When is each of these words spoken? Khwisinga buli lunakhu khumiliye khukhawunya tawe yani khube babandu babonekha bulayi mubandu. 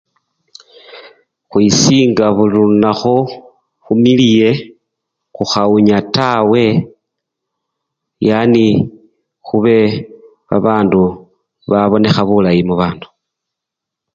Khwisinga 1.49 2.25
buli 2.35 2.51
lunakhu 2.65 3.15
khumiliye 3.83 4.49
khukhawunya 5.35 5.97
tawe 6.15 6.63
yani 8.27 8.65
khube 9.45 9.77
babandu 10.49 11.03
babonekha 11.71 12.21
bulayi 12.29 12.61
mubandu. 12.67 13.07